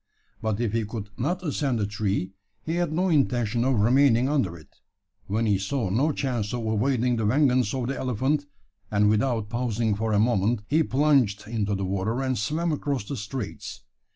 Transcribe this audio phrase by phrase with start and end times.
[0.41, 2.31] But if he could not ascend the tree,
[2.63, 4.77] he had no intention of remaining under it
[5.27, 8.47] when he saw no chance of avoiding the vengeance of the elephant
[8.89, 13.15] and, without pausing for a moment, he plunged into the water, and swam across the
[13.15, 13.83] straits.